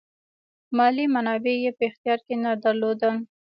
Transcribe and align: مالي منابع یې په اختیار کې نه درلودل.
مالي 0.77 1.05
منابع 1.15 1.55
یې 1.63 1.71
په 1.77 1.83
اختیار 1.89 2.19
کې 2.25 2.35
نه 2.43 2.51
درلودل. 2.63 3.15